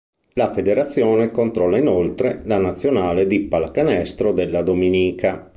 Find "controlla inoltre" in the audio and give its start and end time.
1.29-2.41